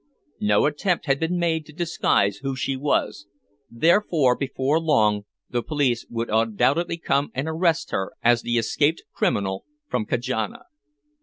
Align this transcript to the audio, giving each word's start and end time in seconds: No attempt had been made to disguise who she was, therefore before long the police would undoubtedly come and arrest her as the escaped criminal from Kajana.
No 0.39 0.65
attempt 0.65 1.05
had 1.05 1.19
been 1.19 1.37
made 1.37 1.67
to 1.67 1.73
disguise 1.73 2.37
who 2.37 2.55
she 2.55 2.75
was, 2.75 3.27
therefore 3.69 4.35
before 4.35 4.79
long 4.79 5.25
the 5.47 5.61
police 5.61 6.07
would 6.09 6.27
undoubtedly 6.31 6.97
come 6.97 7.29
and 7.35 7.47
arrest 7.47 7.91
her 7.91 8.13
as 8.23 8.41
the 8.41 8.57
escaped 8.57 9.03
criminal 9.13 9.63
from 9.85 10.07
Kajana. 10.07 10.63